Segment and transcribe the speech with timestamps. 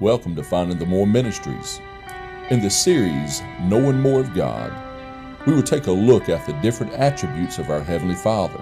[0.00, 1.80] Welcome to Finding the More Ministries.
[2.50, 4.72] In the series, Knowing More of God,
[5.46, 8.60] we will take a look at the different attributes of our Heavenly Father.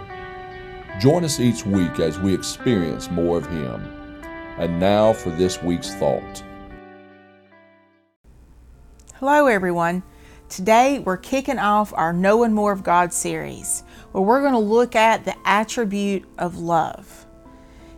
[1.00, 3.80] Join us each week as we experience more of Him.
[4.58, 6.44] And now for this week's thought.
[9.14, 10.02] Hello, everyone.
[10.50, 14.94] Today we're kicking off our Knowing More of God series, where we're going to look
[14.94, 17.26] at the attribute of love.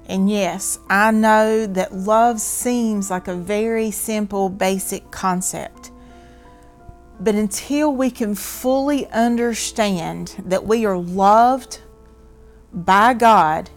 [0.07, 5.91] And yes, I know that love seems like a very simple, basic concept.
[7.21, 11.81] But until we can fully understand that we are loved
[12.73, 13.71] by God,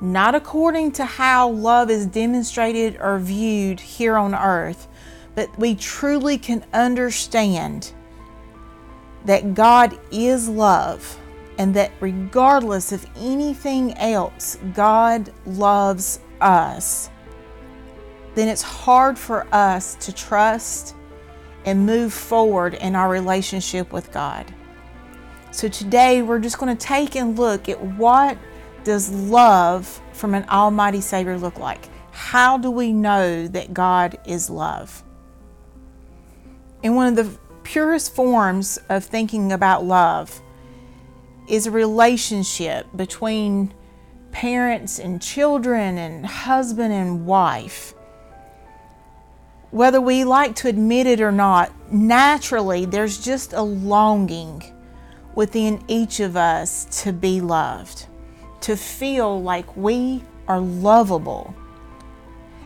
[0.00, 4.86] not according to how love is demonstrated or viewed here on earth,
[5.34, 7.92] but we truly can understand
[9.24, 11.18] that God is love
[11.58, 17.10] and that regardless of anything else, God loves us,
[18.34, 20.94] then it's hard for us to trust
[21.64, 24.52] and move forward in our relationship with God.
[25.50, 28.36] So today we're just going to take and look at what
[28.82, 31.88] does love from an almighty savior look like?
[32.10, 35.02] How do we know that God is love?
[36.82, 40.42] In one of the purest forms of thinking about love
[41.48, 43.72] is a relationship between
[44.32, 47.94] parents and children and husband and wife.
[49.70, 54.62] Whether we like to admit it or not, naturally there's just a longing
[55.34, 58.06] within each of us to be loved,
[58.62, 61.54] to feel like we are lovable.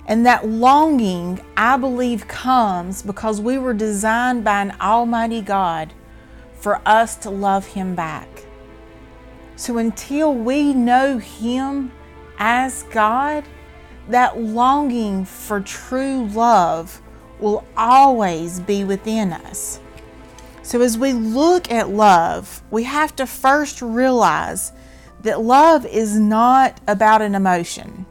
[0.06, 5.92] And that longing, I believe, comes because we were designed by an Almighty God
[6.54, 8.28] for us to love Him back.
[9.58, 11.90] So until we know Him
[12.38, 13.42] as God,
[14.08, 17.02] that longing for true love
[17.40, 19.80] will always be within us.
[20.62, 24.70] So as we look at love, we have to first realize
[25.22, 28.06] that love is not about an emotion.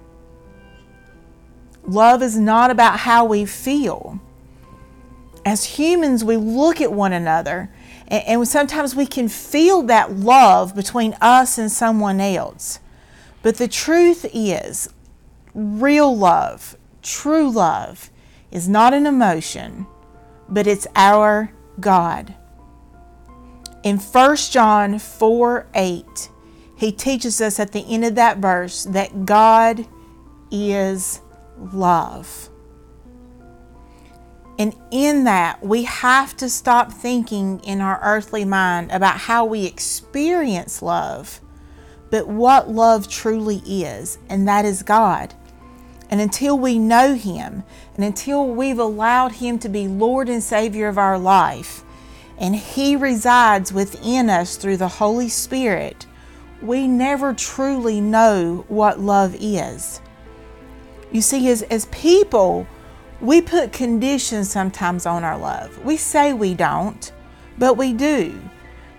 [1.85, 4.19] Love is not about how we feel.
[5.47, 7.69] As humans, we look at one another
[8.09, 12.81] and, and sometimes we can feel that love between us and someone else.
[13.41, 14.89] But the truth is,
[15.55, 18.09] real love, true love,
[18.51, 19.87] is not an emotion,
[20.49, 22.35] but it's our God.
[23.83, 26.29] In 1 John 4 8,
[26.75, 29.87] he teaches us at the end of that verse that God
[30.51, 31.21] is
[31.57, 32.49] love.
[34.59, 39.65] And in that, we have to stop thinking in our earthly mind about how we
[39.65, 41.39] experience love,
[42.09, 45.35] but what love truly is, and that is God.
[46.09, 47.63] And until we know Him,
[47.95, 51.83] and until we've allowed Him to be Lord and Savior of our life,
[52.39, 56.07] and He resides within us through the Holy Spirit,
[56.61, 60.01] we never truly know what love is.
[61.11, 62.65] You see, as, as people,
[63.19, 65.83] we put conditions sometimes on our love.
[65.83, 67.11] We say we don't,
[67.57, 68.39] but we do.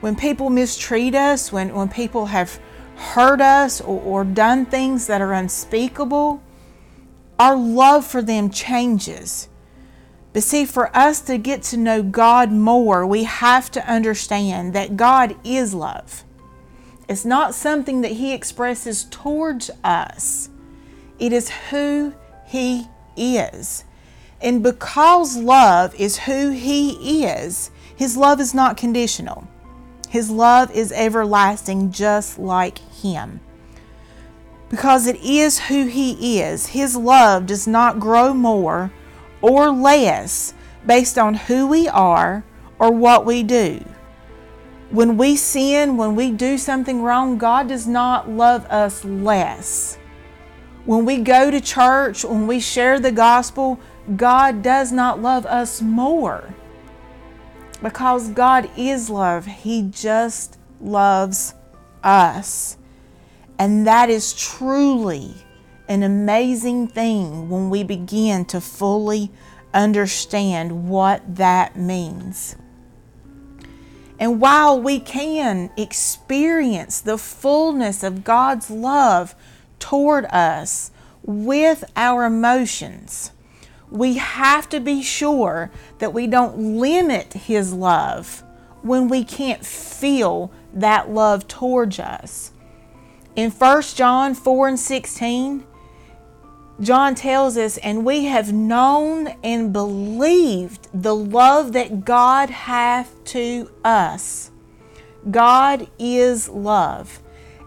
[0.00, 2.60] When people mistreat us, when, when people have
[2.96, 6.42] hurt us or, or done things that are unspeakable,
[7.38, 9.48] our love for them changes.
[10.32, 14.96] But see, for us to get to know God more, we have to understand that
[14.96, 16.24] God is love.
[17.08, 20.50] It's not something that He expresses towards us,
[21.18, 22.14] it is who
[22.46, 23.84] He is.
[24.40, 29.48] And because love is who He is, His love is not conditional.
[30.08, 33.40] His love is everlasting, just like Him.
[34.70, 38.92] Because it is who He is, His love does not grow more
[39.40, 40.54] or less
[40.86, 42.44] based on who we are
[42.78, 43.84] or what we do.
[44.90, 49.98] When we sin, when we do something wrong, God does not love us less.
[50.86, 53.78] When we go to church, when we share the gospel,
[54.16, 56.54] God does not love us more.
[57.82, 61.54] Because God is love, He just loves
[62.02, 62.76] us.
[63.58, 65.34] And that is truly
[65.88, 69.30] an amazing thing when we begin to fully
[69.72, 72.56] understand what that means.
[74.18, 79.34] And while we can experience the fullness of God's love
[79.78, 80.90] toward us
[81.22, 83.30] with our emotions,
[83.90, 88.42] we have to be sure that we don't limit His love
[88.82, 92.52] when we can't feel that love towards us.
[93.34, 95.64] In 1 John 4 and 16,
[96.80, 103.70] John tells us, and we have known and believed the love that God hath to
[103.84, 104.52] us.
[105.30, 107.20] God is love,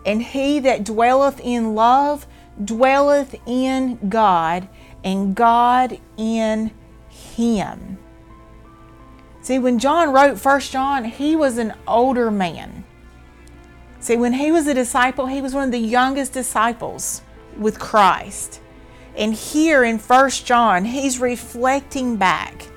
[0.05, 2.25] and he that dwelleth in love
[2.63, 4.69] dwelleth in God,
[5.03, 6.71] and God in
[7.09, 7.97] him.
[9.41, 12.83] See, when John wrote First John, he was an older man.
[13.99, 17.21] See, when he was a disciple, he was one of the youngest disciples
[17.57, 18.61] with Christ.
[19.15, 22.67] And here in First John, he's reflecting back.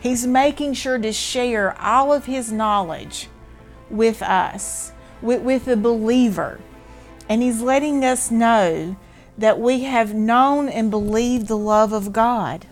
[0.00, 3.28] He's making sure to share all of his knowledge
[3.90, 6.60] with us, with, with the believer.
[7.28, 8.96] And he's letting us know
[9.40, 12.66] that we have known and believed the love of God.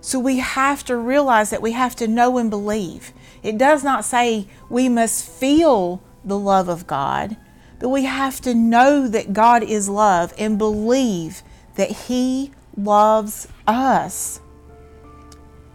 [0.00, 3.12] So we have to realize that we have to know and believe.
[3.42, 7.36] It does not say we must feel the love of God,
[7.80, 11.42] but we have to know that God is love and believe
[11.74, 14.40] that He loves us.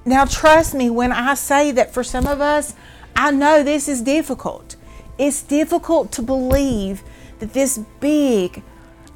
[0.05, 2.75] Now, trust me when I say that for some of us,
[3.13, 4.77] I know this is difficult.
[5.17, 7.03] It's difficult to believe
[7.39, 8.63] that this big,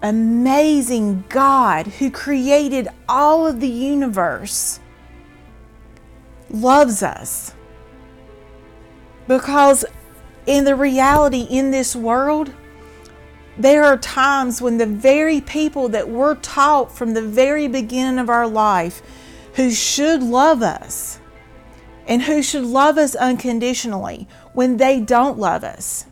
[0.01, 4.79] amazing God who created all of the universe
[6.49, 7.53] loves us.
[9.27, 9.85] Because
[10.45, 12.51] in the reality in this world,
[13.57, 18.29] there are times when the very people that we're taught from the very beginning of
[18.29, 19.01] our life
[19.55, 21.19] who should love us
[22.07, 26.05] and who should love us unconditionally when they don't love us.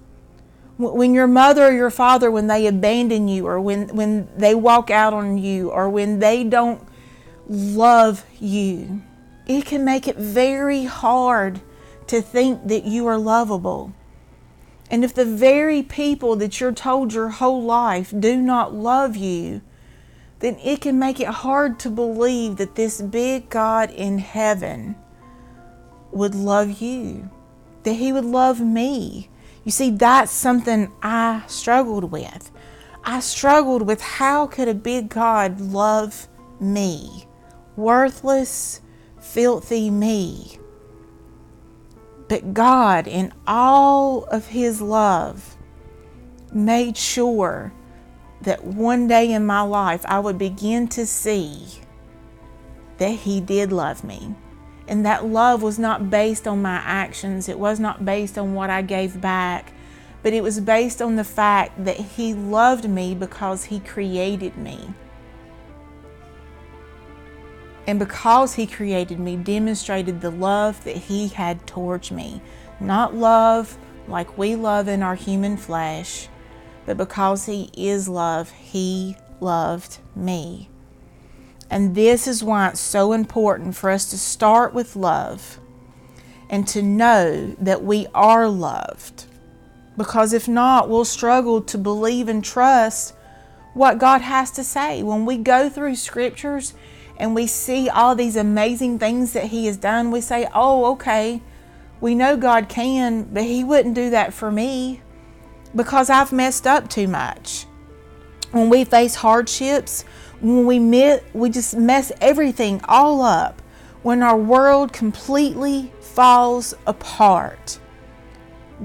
[0.77, 4.91] When your mother or your father, when they abandon you, or when, when they walk
[4.91, 6.87] out on you, or when they don't
[7.47, 9.01] love you,
[9.47, 11.61] it can make it very hard
[12.07, 13.93] to think that you are lovable.
[14.89, 19.61] And if the very people that you're told your whole life do not love you,
[20.39, 24.95] then it can make it hard to believe that this big God in heaven
[26.11, 27.29] would love you,
[27.83, 29.29] that He would love me.
[29.67, 32.51] You see, that's something I struggled with.
[33.03, 36.29] I struggled with how could a big God love
[36.61, 37.27] me,
[37.75, 38.79] worthless,
[39.19, 40.57] filthy me?
[42.29, 45.57] But God, in all of His love,
[46.53, 47.73] made sure
[48.43, 51.67] that one day in my life I would begin to see
[52.99, 54.33] that He did love me.
[54.87, 58.69] And that love was not based on my actions, it was not based on what
[58.69, 59.73] I gave back,
[60.23, 64.93] but it was based on the fact that He loved me because He created me
[67.87, 72.41] and because He created me, demonstrated the love that He had towards me.
[72.79, 76.27] Not love like we love in our human flesh,
[76.85, 80.69] but because He is love, He loved me.
[81.69, 85.59] And this is why it's so important for us to start with love
[86.49, 89.25] and to know that we are loved.
[89.97, 93.13] Because if not, we'll struggle to believe and trust
[93.73, 95.03] what God has to say.
[95.03, 96.73] When we go through scriptures
[97.17, 101.41] and we see all these amazing things that He has done, we say, oh, okay,
[101.99, 105.01] we know God can, but He wouldn't do that for me
[105.75, 107.65] because I've messed up too much.
[108.51, 110.05] When we face hardships,
[110.41, 113.61] when we met, we just mess everything all up.
[114.03, 117.79] When our world completely falls apart,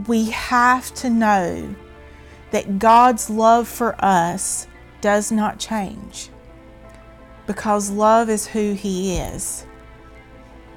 [0.06, 1.74] we have to know
[2.50, 4.66] that God's love for us
[5.00, 6.30] does not change
[7.46, 9.66] because love is who He is.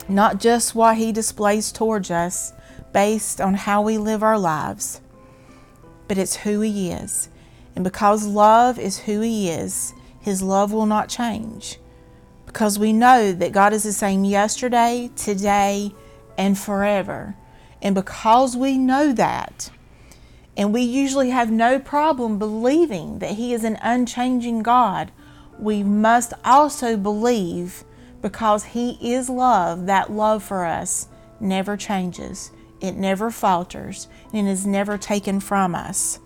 [0.07, 2.53] Not just what He displays towards us
[2.93, 5.01] based on how we live our lives,
[6.07, 7.29] but it's who He is.
[7.75, 9.93] And because love is who He is,
[10.25, 11.77] His love will not change.
[12.47, 15.93] Because we know that God is the same yesterday, today,
[16.35, 17.35] and forever.
[17.79, 19.69] And because we know that,
[20.57, 25.11] and we usually have no problem believing that He is an unchanging God,
[25.59, 27.83] we must also believe
[28.23, 31.07] because He is love, that love for us
[31.39, 32.49] never changes,
[32.81, 36.19] it never falters, and is never taken from us.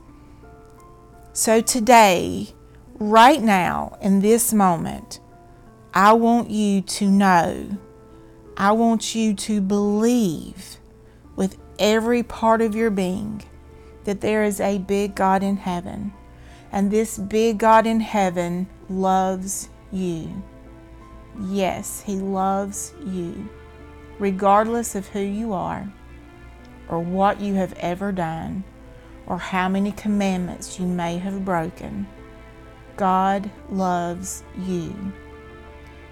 [1.33, 2.53] So today,
[2.99, 5.19] right now, in this moment,
[5.93, 7.77] I want you to know,
[8.57, 10.77] I want you to believe
[11.35, 13.43] with every part of your being
[14.03, 16.13] that there is a big God in heaven.
[16.71, 20.43] And this big God in heaven loves you.
[21.41, 23.49] Yes, He loves you,
[24.19, 25.91] regardless of who you are,
[26.89, 28.63] or what you have ever done,
[29.25, 32.05] or how many commandments you may have broken.
[32.99, 34.93] God loves you.